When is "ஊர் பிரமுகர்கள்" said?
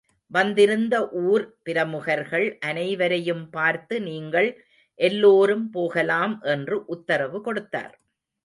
1.23-2.45